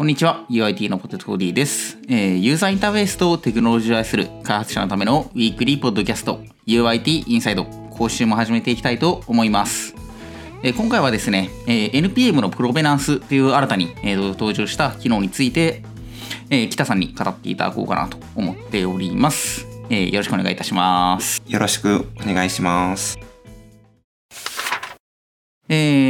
[0.00, 0.46] こんにちは。
[0.48, 9.94] UIT のポテトコーディです、えーユーザーインターフェースとテクノロジーを愛する開発者のためのウィークリーポッドキャスト UIT インサイド講習も始めていきたいと思います。
[10.62, 15.82] えー今回はですね、えー NPM のプロベナンスという新たに、えー登場した機能について、
[16.48, 21.42] えー北さんに語っていただこうかなと思っております、えーよろしくお願いいたします。
[21.46, 23.29] よろしくお願いします。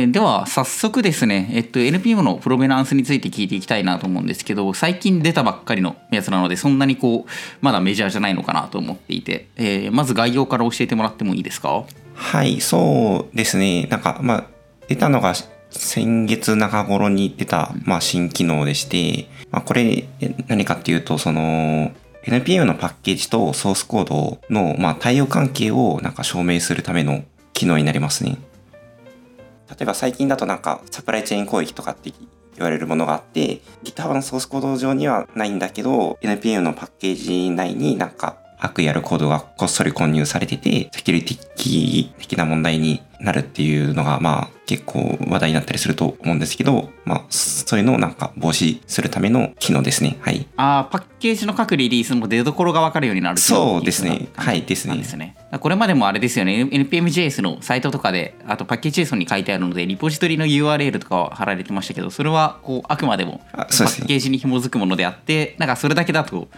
[0.00, 11.84] えーでは早速ですね、えっと、NPM のプロベナンスについて聞いていきたいなと思うんですけど最近出たばっかりのやつなのでそんなにこうまだメジャーじゃないのかなと思っていて、えーまず概要から教えてもらってもいいですか？
[12.14, 13.86] はい、そうですね。
[13.90, 14.44] なんか、まあ、
[14.88, 15.34] 出たのが
[15.70, 21.92] 先月中頃に出た、まあ、新機能でして、まあ、これえ何かっていうと、その、
[22.24, 27.24] NPM のパッケージとソースコードの、まあ、対応関係をなんか証明するための
[27.54, 28.36] 機能になりますね。
[29.70, 32.12] 例えば最近だとなんかサプライチェーン攻撃とかって
[32.56, 50.16] 言われるものがあって、GitHub のソースコード上にはないんだけど、NPM のパッケージ内になんか悪意あるコードがこっそり混入されてて、セキュリティ的な問題になるっていうのが、まあ結構話題になったりすると思うんですけど、まあそういうのをなんか防止するための機能ですね。
[50.20, 50.46] はい。
[50.56, 54.28] あーパッケージの各リリースの出所が分かるようになるそうですね。
[54.36, 54.96] はいですね。
[54.96, 55.36] ですね。
[55.58, 56.68] これまでもあれですよね。
[56.70, 66.48] NPMJS のサイトとかであとパッケージ JSON に書いてあるのでリポジトリの URL とかは貼られてましたけどそれはこうあくまでもパッケージに紐づくものであってなんかそれだけだと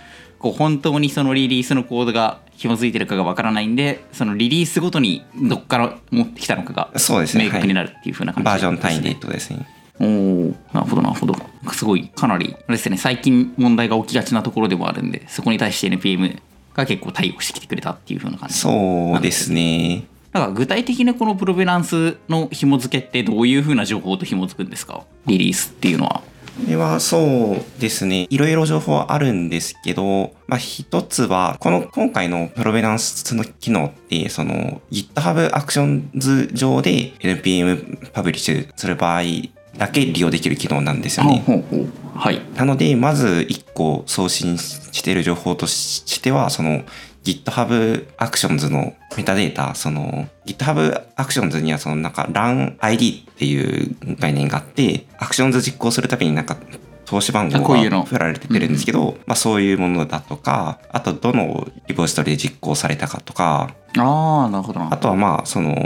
[0.43, 7.45] こう本当にそのリリースのコードが紐づいてるかがわからないんでそのリリースごとにどっから持ってきたのかがそうですね。
[7.45, 9.11] 明確になるっていう風な感じバージョン単位でね。
[9.13, 9.67] ってことですね。
[10.01, 11.37] おおなるほどなるほど。
[11.73, 16.41] すごいかなりあれですね最近問題が起きがちなところでもあるんでそこに対して NPM
[16.75, 18.57] が結構対応してきてくれたっていう風な感じ。
[18.57, 20.05] そうですね。
[20.33, 25.05] なんか具体的なこのプロベナンスの紐付けってどういう風な情報と紐付くんですか？
[25.27, 26.23] リリースっていうのは
[26.61, 28.27] これはそうですね。
[28.29, 39.23] いろいろ情報あるんですけど、まあ一つは、この今回のプロベナンスの機能って、その GitHub Actions 上で NPM パブリッシュする場合
[39.79, 41.43] だけ利用できる機能なんですよね。
[41.47, 46.83] ほうほうはいなので、まず1個送信している情報としては、その
[47.25, 56.57] GitHub Actions のメタデータ、その GitHub Actions にはそのなんか RunID っていう概念があって、Actions 実行するたびになんか
[57.05, 65.77] 投資番号が振られてるんですけど、まあそういうものだとか、あとどのリポジトリで実行されたかとか、ああなるほどなあとはまあその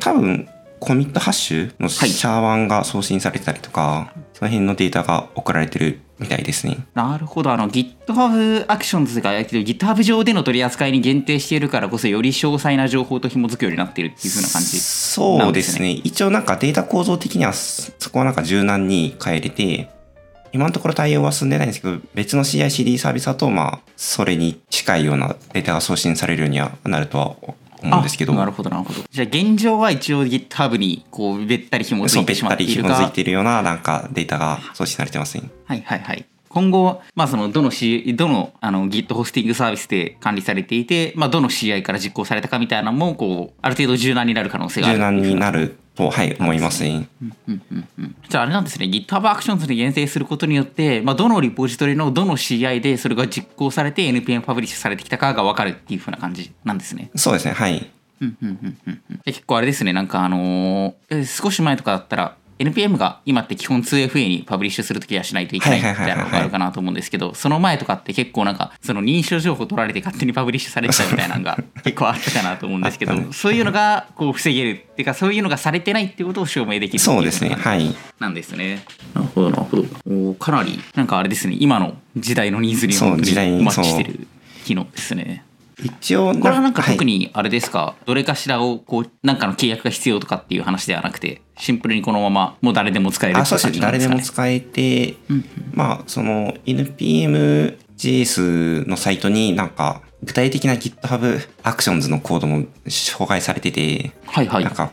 [0.00, 0.48] 多分
[0.80, 6.78] コミットハッシュのシャーワンが送信されてたりとか、その辺のデータが送られてるみたいですね。
[6.94, 15.90] なるほどあの GitHub Actions が GitHub 上での取り扱いに限定しているからこそより詳細な情報と紐づくようになっているっていう風な感じそうですね。
[15.90, 19.90] 一応なんかデータ構造的にはそそこはなんか柔軟に変えれて、
[20.52, 29.00] 今のところ対応は進んでないんですけど、別の CI/CD サービスだと、まあ、それに近いようなデータが送信されるようにはなるとは思うんですけど、あなるほどなるほど。
[29.10, 32.96] じゃあ現状は一応 GitHub にこうべったり紐づそう、いてしまべったりっているか。
[32.96, 35.50] 紐づいているようななんかデータが送信されてますね。
[35.64, 36.24] はいはいはい。
[36.48, 44.96] 今後、まあ、そのどのどのあの Git ホスティングサービスで管理されていて、まあ、どの CI から実行されたかみたいなのもこうある程度柔軟になる可能性がある。
[44.96, 46.84] 柔軟になるると、はい、思います。
[46.84, 47.08] ね。
[48.28, 48.86] じゃああれなんですね。
[48.86, 57.10] GitHub Actions に限定することによって、まあ、どのリポジトリのどの CI でそれが実行されて NPM パブリッシュされてきたかが分かるっていう風な感じなんですね。
[57.16, 57.90] そうですね、はい。
[58.20, 59.16] うんうんうんうんうん。
[59.16, 59.92] で結構あれですね。
[59.92, 77.94] なんかあのーえ少し前とかだったら NPM が今って基本 2FA にパブリッシュするときはしないといけないみたいなのがあるかなと思うんですけどその前とかって結構なんかその認証情報取られて勝手に publish されてたみたいなのが結構あったかなと思うんですけどそういうのがこう防げるっていうかそういうのがされてないってことを証明できるそうですね、はい。
[78.18, 78.84] なんですね。
[79.14, 79.82] なるほどなるほど。
[79.82, 82.92] おーかなりなんかあれですね今の時代のニーズに
[83.22, 84.26] 時代ににマッチしてる
[84.64, 85.44] 機能ですね。
[85.82, 97.78] 一応、これはなんか特に、にあれですか、どれかしらをこうなんかの契約が必要とかっていう話ではなくてシンプルにこのままもう誰でも使えるってあ、いうそうですね、誰でも使えて、うんまあ、その NPM.js
[98.88, 104.64] のサイトになんか具体的な GitHub Actions のコードも紹介されてて、はいはい。
[104.64, 104.90] なんか、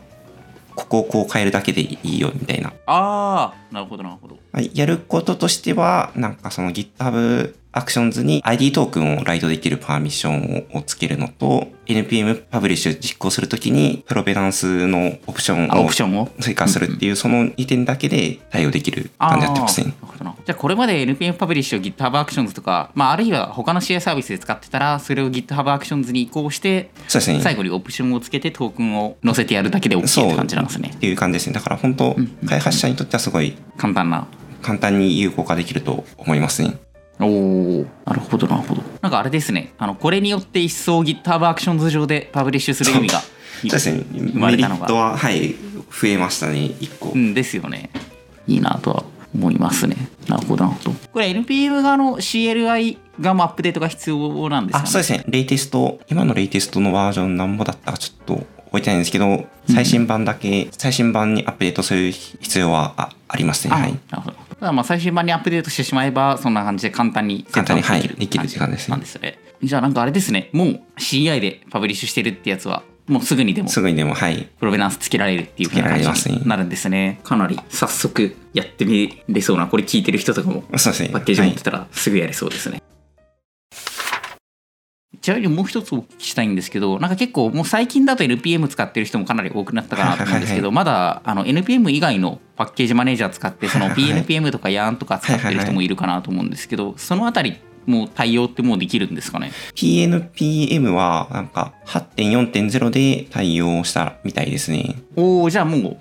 [0.75, 2.73] ここをこう変えるだけでいいよみたいな。
[2.85, 4.37] ああなるほどなるほど。
[4.51, 16.29] まあやることとしては、なんかその GitHub Actions に ID トークンを write できるパーミッションをつけるのと、NPM パブリッシュ実行するときに provenance のオプションをプションを？
[16.39, 19.93] 追加するっていう、その2点だけで対応できる感じになってますね。
[20.45, 27.41] じゃあこれまで NPM publish を GitHub Actions とか、まあ、あるいは他の CI サービスで使ってたらそれを GitHub Actions に移行してそうですね。
[27.41, 30.91] 最後にオプションをつけてトークンを載せてやるだけで OK って感じなんですね。
[30.95, 31.53] っていう感じですね。
[31.53, 32.15] だから本当、
[32.47, 34.27] 開発者にとってはすごい簡単な
[34.61, 36.77] 簡単に有効化できると思いますね。
[37.19, 38.83] おおなるほどなるほど。
[39.01, 39.73] なんかあれですね。
[39.77, 43.19] あのこれによって一層 GitHub Actions 上でパブリッシュする意味が
[43.61, 44.03] そうですね。
[44.13, 45.55] 生まメリれたのがットは、はい、
[45.89, 47.11] 増えましたね、1個。
[47.15, 47.89] うんですよね。
[48.47, 49.03] いいなとは
[49.33, 49.95] 思いますね。
[50.27, 50.91] なるほどなるほど。
[51.11, 55.23] これ NPM 側の CLI 側もアップデートが必要なんですかあ、ねそうですね。
[55.27, 63.73] レイテスト、今のレイテストのバージョン何ぼだったかちょっと覚えてないんですけど、最新版だけ、最新版にアップデートする必要はあありますね。
[63.73, 63.97] あはい。
[64.09, 74.49] なるほどただまあ最新版にアップデートしてしまえばそんな感じで簡単に簡単にできる時間ですねなんですねじゃあなんかあれですねもう CI でパブリッシュしてるってやつはもうすぐにでもすぐにでも、はい。
[74.59, 77.19] プロベナンスつけられるっていう感じになるんですね。
[77.23, 80.61] かなり早速やってみれそうな、これ聞いてる人とかも。
[80.63, 82.81] パッケージ持ってはいたらすぐやれそうですね。
[85.25, 97.57] ちなみにもう一つお聞きしたいんですけど、なんか結構もう最近だと NPM 使ってる人もかなり多くなったかなと思うんですけど、まだあの NPM 以外のパッケージマネージャー使って、その PNPM とか YARN とか使ってる人もいるかなと思うんですけど、そのあたり
[97.87, 104.95] もう対応ってもうできるんですかね？PNPM は、なんか、8.4.0で対応したみたいですね。
[105.15, 105.95] おおじゃあもう、もう、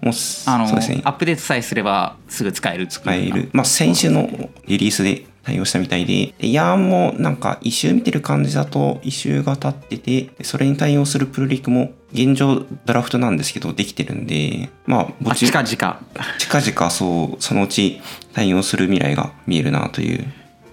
[0.47, 1.11] あのねア。
[1.11, 3.49] ップデートさえすればすぐ使える使える。
[3.55, 4.29] まあ、先週の
[4.67, 16.01] リリースで対応したみたいで、でヤーンもなんか、一周見てる感じだと、一周が経ってて、それに対応するプルリクも、現状ドラフトなんですけど、できてるんで、まあ、ぼあち近々。
[16.39, 18.01] 近々そう、そのうち
[18.33, 20.25] 対応する未来が見えるなという。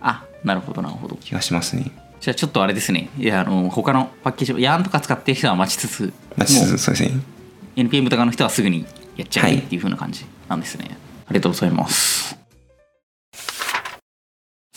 [0.02, 1.16] あなるほどなるほど。
[1.18, 1.92] 気がしますね。
[2.22, 3.10] じゃあちょっとあれですね。
[3.18, 7.20] いやあの他のパッケージヤーンとか使ってる人は待ちつつまあ、ちょっもうとそうですね。
[7.76, 8.86] NPM とかの人はすぐに
[9.18, 9.58] やっちゃうはい。
[9.58, 12.41] っていう風な感じなんですね、ありがとうございます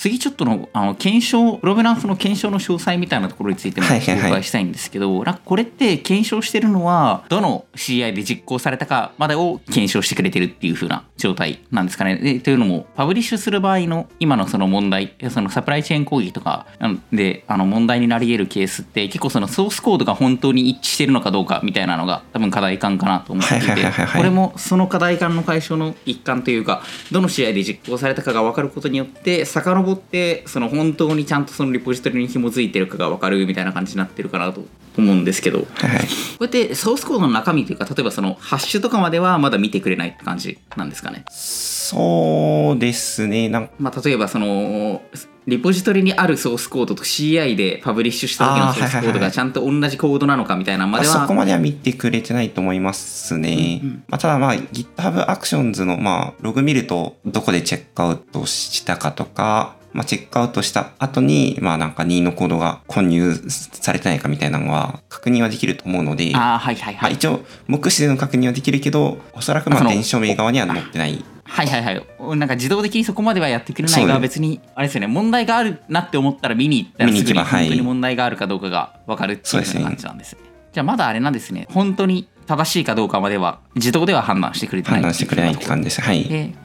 [0.04, 12.16] 次ちょっとのあの検証プロベナンスの検証の詳細みたいなところについても紹はいしたいんですけど、なんかこれって検証してるのはどの CI で実行されたかまでを検証してくれてるっていう風な状態なんですかね。
[12.16, 16.66] でというのもパブリッシュする場合の今のその問題そのサプライチェーン攻撃とか
[17.10, 34.64] であの問題になり得るケースって結構そのソースコードが本当に一致してるのかどうかみたいなのが多分課題感かなと思っていてはいはいはいはいはいこれもその課題感の解消の一環というかどの試合で実行されたかが分かることによって遡ってその本当にちゃんとそのリポジトリに紐づいてるかが分かるみたいな感じになってるかなと
[34.96, 36.04] 思うんですけどこはいはい。
[36.04, 36.06] う
[36.44, 41.24] やってソースコードの中身というか例えばそのハッシュとかまではまだ見てくれないって感じなんですかね？
[41.30, 43.48] そうですね。
[43.48, 45.02] なんまあ、例えばその
[45.46, 53.80] リポジトリにあるソースコードと CI でパブリッシュした時のソースコードはいはいはいがちゃんと同じコードなのかみたいなのまではあそこまでは見てくれてないと思いますね。
[53.82, 67.14] うんうんまあ、ただまあ GitHub Actions のまあログ見るとどこでチェックアウトしたかとか、まあ、チェックアウトした後にまあなんか任意のコードが混入されてないかみたいなのは確認はできると思うので、ああはいはいまあ、はい。
[67.14, 71.24] 一応目視での確認はできるけどおそらくまあ電子署名側には載ってない。
[71.44, 72.36] はいはいはい。
[72.36, 80.40] なんか自動的にそこまではやってくれないが別にあれですよね問題があるなって思ったら見に行ったらすぐに本当に問題があるかどうかが分かるっていう感じなんですね。
[80.72, 86.00] じゃあまだあれなんですね本当に正しいかどうかまでは自動では判断してくれてない判断してくれないって感じです。
[86.00, 86.24] はい。
[86.24, 86.63] で、うんうんうんうん、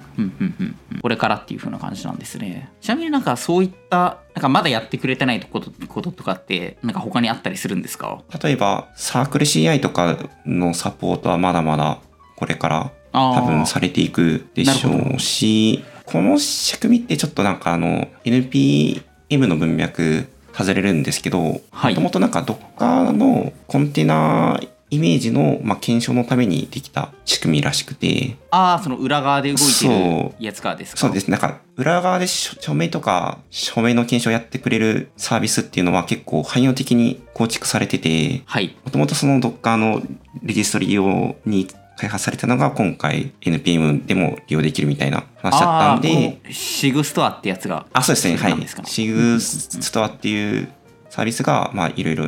[1.01, 2.69] これからっていう風な感じなんですね。
[2.81, 8.21] ちなみになんかそういったなんかまだやってくれてないことこととかってなんか他にあったりするんですか？
[8.43, 11.99] 例えばサークル CI とかのサポートはまだまだ
[12.35, 21.93] これから多分されていくでしょうし、この仕組みってちょっとなんかあの NPM の文脈外れるんですけど、はい。
[21.93, 24.59] もともとなんか Docker のコンテナ
[24.91, 30.97] イメージの、まあ、検証のためにできた仕組みらしくて、ああその裏側で動いてるそやつからですか？
[30.97, 31.29] そうです。
[31.29, 38.75] なんか、裏側で署署名とか、署名の検証をやってくれるサービスっていうのは結構汎用的に構築されてて、はい。
[38.83, 40.01] もともとその Docker の
[40.41, 41.67] レジストリ用に
[41.97, 48.37] 開発されたのが今回 NPM でも利用できるみたいな話だったんで、シグストアってやつがあ、そうですね。
[48.37, 48.67] はい。
[48.85, 50.69] シグストアっていう
[51.09, 52.25] サービスが、まあ、いろいろ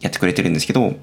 [0.00, 0.94] やってくれてるんですけど、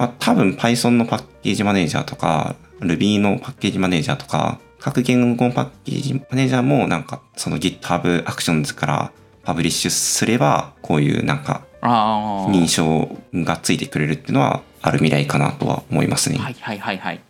[0.00, 16.38] まあ、多分 Python のパッケージマネージャーとか、Ruby のパッケージマネージャーとか、各言語パッケージマネージャーもなんか、その GitHub Actions からパブリッシュすれば、こういうなんか、認証がついてくれるっていうのは、ある未来かなとは思いますね。
[16.38, 17.20] はいはいはいはい。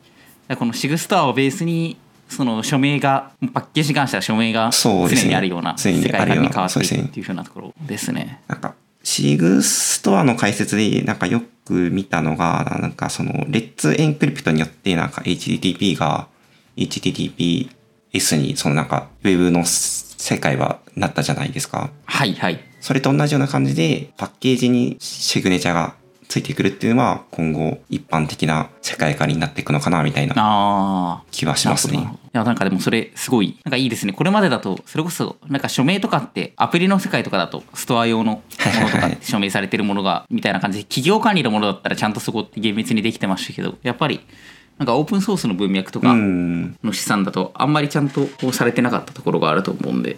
[0.56, 1.96] このシグストアをベースに
[2.28, 8.40] その署名がパッケージに関しては署名が常にあるような世界観に変わっていそうですねくっていうふうなところですね。
[8.46, 16.28] なんか、シグストアの解説で、なんかよく見たのが、なんかその、レッツエンクリプトによって、なんか HTTP が
[16.76, 21.90] HTTPS に、そのなんか、ウェブの世界はなったじゃないですか。
[22.04, 25.94] はいはいそれと同じような感じで、パッケージにシグネチャーが
[26.30, 31.24] ついてくるっていうのは今後一般的な世界観になっていくのかなみたいな。
[31.32, 31.98] 気はしますね。
[31.98, 34.12] いや、なんかでもそれすごい、なんかいいですね。
[34.12, 38.42] これまでだと、それこそ、なんか署名とかって、アプリの世界とかだと、ストア用のも
[38.80, 44.20] のとか署名されてるものが、みたいな感じで、企業管理のものだったらちゃんとそこって厳密にできてましたけど、やっぱり、
[44.78, 46.76] なんかオープンソースの文脈とうかん。
[46.84, 50.16] の資産だと、あんまりちゃんとこうされてなかったところがあると思うんで、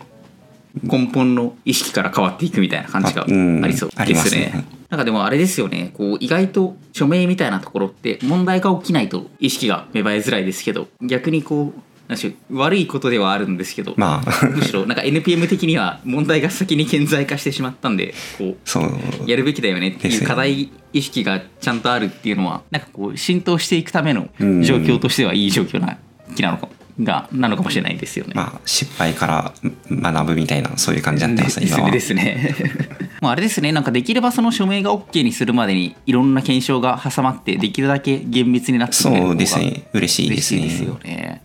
[0.83, 3.27] 根本の意識から変わっていくみたいな感じがあ
[3.67, 4.82] りそうありまですね。
[4.93, 18.85] なんかでもあれですよね、こう意外と署名みたいなところって問題が起きないと意識が芽生えづらいですけど、逆にこう、悪いことではあるんですけど、まあ、むしろなんか NPM 的には問題が先に顕在化してしまったんで、こそう。
[18.85, 18.91] う、
[19.27, 24.63] やるべきだよねっていう課題意識がちゃんとあるっていうのは、なんかこう浸透していくためのうん。
[24.63, 25.97] 状況としてはいい状況な
[26.37, 26.69] 気なのか
[27.01, 28.33] がなのかもしれないですよね。
[28.35, 29.53] まあ、失敗から
[29.91, 31.91] 学ぶみたいな、そういう感じになってますね、です今は。
[31.91, 32.55] ですね。
[33.23, 39.85] もうあれですね、なんかできればその署名が OK にするまでにいろんな検証が挟まって、できるだけ厳密になってそうですね。
[39.93, 40.61] 嬉しいですね。
[40.61, 41.43] 嬉しいですよね。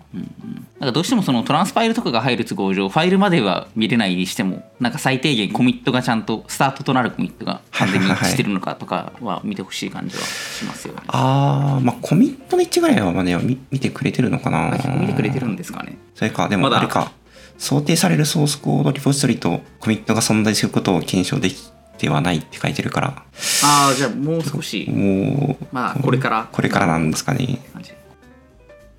[0.91, 11.01] どうしてもそのトランスファイルとかが入る都合上、ファイルまでは見れないにしても、なんか最低限コミットがちゃんと、スタートとなるコミットが完全に一致してるのかとかは見てほしい感じはしますよね。
[11.07, 14.77] ああ、まあ、コミットの1ぐらいはまだ見見てくれてるのかな。
[14.99, 15.97] 見てくれてるんですかね。
[16.15, 17.11] それか、でもあれか、
[17.57, 23.23] 想定されるソースコードリポジトリとコミットが存在することを検証できてはないって書いてるから、
[23.63, 26.47] ああ、じゃあもう少し、もう、まあこれから。
[26.51, 27.59] これからなんですかね。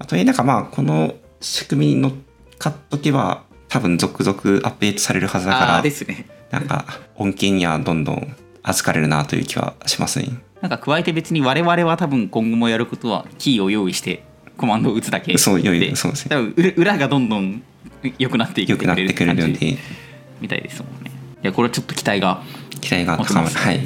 [0.09, 2.13] と、えなんかまあ、この仕組みに乗っ
[2.59, 6.27] かっとけば、多分続々アップデートされるはずだあからですね。
[6.51, 6.85] なんか、
[7.17, 10.31] 恩恵にはどんどん預かれるなという気はしますね。
[10.61, 14.25] なんか加えて別に我々は多分今後もやることはキーを用意して
[14.57, 17.63] コマンドを打つだけそう良いでそうですね多分裏裏がどんどん
[18.19, 19.79] 良くなってい良くなってくれる感じので、
[20.41, 22.43] みたいですもんねいやこれはちょっと期待が
[22.81, 23.55] 期待が高まる。
[23.55, 23.81] はい。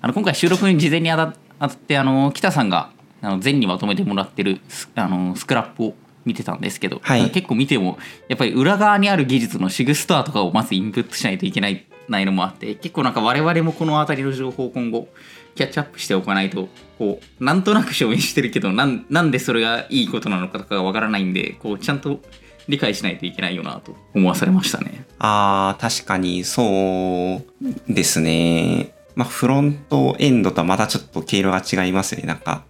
[0.00, 5.94] あの今回収録に事前にあたってあの北さんがあの前にまとめてもらってるスあのスクラップを
[6.26, 15.08] 見てたんですけど、はい結構見てもやっぱり裏側にある技術のシグストアとかをまずインプットしないといけないないのもあって結構なんか我々もこの辺りの情報を今後
[15.54, 16.68] キャッチアップしておかないと
[16.98, 22.20] こうなんとなく証明してるけどなんなんでそれがいいことなのかとかがわからないんでこうちゃんと
[22.68, 25.06] 理解しないといけないよなと思わされましたね。
[25.18, 28.92] ああ、確かにそうですね。
[29.14, 32.26] まあ、フロントエンドとはまたちょっと経路が違いますよね。
[32.26, 32.64] なんか、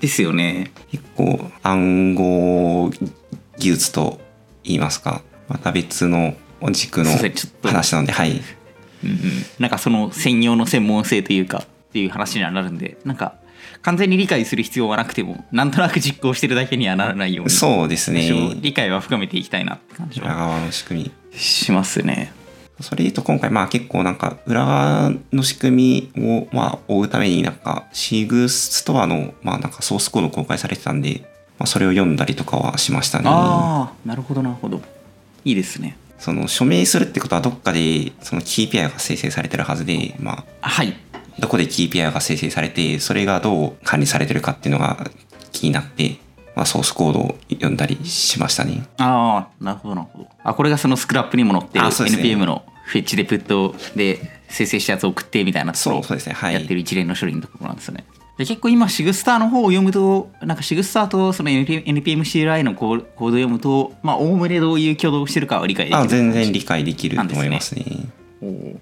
[0.00, 0.70] ですよね。
[0.90, 2.90] 結構暗号
[3.58, 4.20] 技術と
[4.64, 6.36] 言いますか、また別の
[6.72, 7.10] 軸の
[7.62, 8.42] 話なので、はい。
[9.04, 9.16] うんうん、
[9.58, 13.34] なんかその専用の専門性というかっていう話にはなるんでなんか
[13.82, 18.56] 完全に理解する必要はなくてもなんとなく実行してるだけにはならないようにそうですね。
[18.60, 21.38] 理解は深めていきたいなって感じは裏側の仕組み。
[21.38, 22.32] しますね。
[22.80, 31.22] それで言うと今回まあ結構なんか裏側の仕組みをまあ追うためになんかシグストアのまあなんかソースコード公開されてたんで、
[31.58, 33.24] まあ、それを読んだりとかはしましたね。
[33.28, 34.80] ああなるほどなるほど
[35.44, 35.96] いいですね。
[36.18, 40.94] その署名するってことはどっかでそのキーペアが生成されてるはずで、まあ、はい
[41.38, 45.08] どこでキーペアが生成されてそれがどう管理されてるかっていうのが
[45.52, 46.18] 気になって、
[46.58, 48.84] まあ、ソースコードを読んだりしましたね。
[48.98, 58.04] ああなるほどなるほどあこれがそのスクラップにも載ってるね NPM のフェッチでプットで生成したやつを送ってみたいなそうそうですねはいやってる一連の処理のところなんですね。
[58.38, 67.84] で結構今シグスターの方を読むとなんかシグスターとその NPM NPMCLI のコードを読むとまあおおむねどういう挙動をしてるかは理解できるあ全然理解できると思いますね。
[68.42, 68.78] おー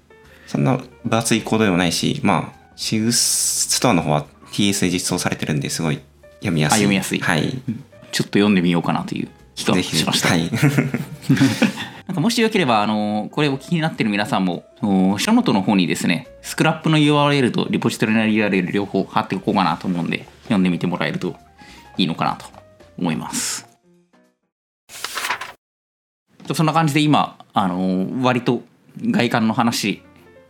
[0.47, 5.99] そんな分厚いコードでもないし、まあ、 Sigstore の方は TS で実装されてるんですごい
[6.39, 6.75] 読みやすい。
[6.75, 7.61] あ読みやすいはい。
[8.11, 10.29] ちょっと読んでみようかなという気がしました。
[10.29, 10.49] はい。
[12.07, 21.35] なんかもしよければ、あのこれお聞きになってる皆さんも、ショーノートの方にですね、スクラップの URL とリポジトリの URL 両方貼っておこうかなと思うんで、読んでみてもらえると
[21.97, 22.45] いいのかなと
[22.97, 23.67] 思います。
[26.47, 28.63] とそんな感じで今、あの割と
[29.01, 30.01] 外観の話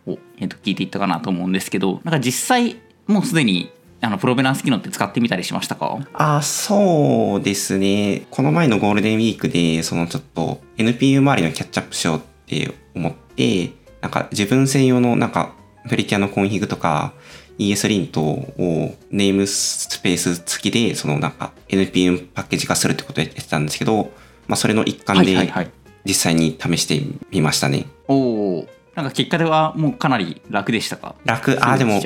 [0.06, 2.78] を、えっと聞いていったかなと思うんですけど、なんか実際、
[3.08, 5.98] もうすでにあの provenance 機能って使ってみたりしましたか？
[6.14, 8.28] あ、そうですね。
[8.30, 15.56] この前のゴールデンウィークで、そのちょっと NPU 周りのキャッチアップしようって思って、なんか自分専用のなんか
[15.90, 17.14] Prettier の config とか
[17.58, 24.12] ES リントをネームスペース付きで、そのなんか NPM パッケージ化するってことをやってたんですけど、
[24.48, 25.72] まあそれの一環ではいはい。
[26.06, 27.02] 実際に試して
[27.32, 27.88] みましたね。
[28.08, 28.68] おお。
[28.96, 31.16] なんか結果ではもうかなり楽でしたか？
[31.26, 32.02] 楽、あ、でも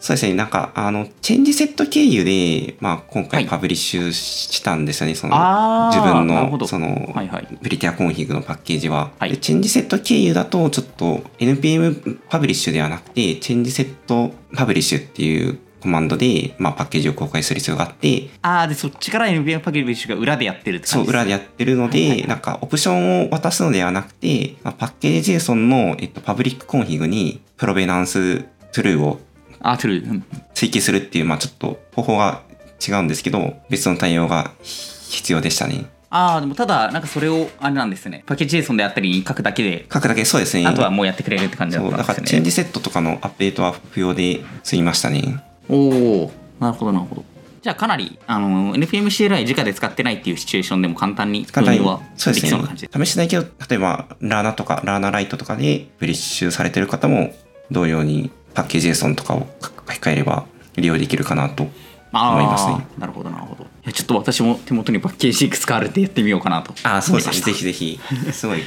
[0.00, 3.30] そうですね、なんか、あの、 changeset 経由で、まあ、今はい。
[3.30, 7.58] 回 publish したんですよね、その、あー自分の、その、はいはい。
[7.60, 9.30] Prettier config のパッケージは、はい。
[9.30, 22.28] で changeset 経由だと、ちょっと NPM publish ではなくて、 changeset publish っていうコマンドで、まあ、パッケージを公開する必要があって、ああでそっちから NPM パッケージが裏でやってるってそう、感じ裏でやってるので、はいはいはい。
[22.28, 28.42] なんか、オプションを渡すのではなくて、まあ、 package JSON の、えっと、 publish config に、 provenance
[28.72, 29.18] true を
[29.60, 30.22] あ true
[30.54, 32.42] 追記するっていう、まあちょっと方法が
[32.86, 35.86] 違うんですけど、別の対応が必要でしたね。
[36.10, 40.66] ああでもただなんかそれをあれなんですねパッケージ JSON であったりに書くだけで書くだけそうですね。
[40.66, 45.44] あとはもうやってくれるって感じだったんだからですよね changeset とかのアップデートは不要で済みましたね。
[45.68, 45.76] お
[46.24, 47.24] おなるほどなるほど
[47.62, 53.04] じゃあかなりあの NPMCLI 直で使ってないっていうシチュエーションでも簡単に簡単に導入はできそうな感じで。
[53.04, 57.34] 試しないけど、例えば、ラーナとか、ラーナライトとかでブリッシュされてる方も、
[57.70, 61.68] 同様にパッケージ JSON とかを書き換えれば利用できるかなと
[62.10, 62.86] あ思いますね。
[62.96, 67.40] ーなるほどなるほどいやちょっと私も手元にパッケージいくつかあるってやってみようかなとああ、そうですね。
[67.40, 68.00] ぜひぜひ。
[68.32, 68.62] すごい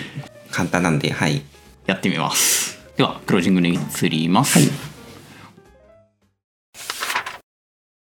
[0.49, 1.41] 簡単なんで、はい。
[1.87, 4.90] やってみますではクロージングに移ります、はい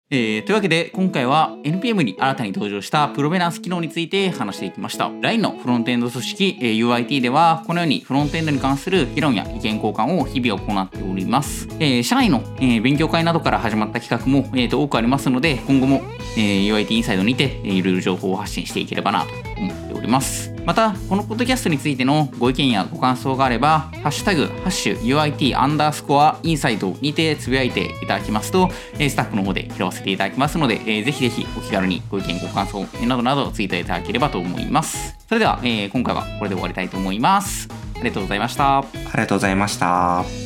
[0.09, 5.11] えーというわけで今回は NPM に新たに登場したプロベナンス機能について話していきました。
[5.21, 16.03] LINE のフロントエンド組織、えー UIT ではこのようにフロントエンドに関する議論や意見交換を日々行っております、えー社内の、えー勉強会などから始まった企画も、えーと多くありますので今後も、
[16.37, 19.29] えー UIT インサイドにて、えーいろいろ情報を発信していければなと
[19.61, 20.56] 思っております。
[20.67, 28.69] またこのポッドキャストについてのご意見やご感想があれば「ハッシュタグハッシュ #UIT アンダースコアインサイト」にてつぶやいていただきますと
[28.99, 35.17] スタッフの方で拾わせていただきますので、ぜひぜひお気軽にご意見ご感想などなどツイートいただければと思います。
[35.29, 37.69] それでは、え今回はこれで終わりたいと思います。
[37.95, 38.79] ありがとうございました。
[38.79, 40.46] ありがとうございました。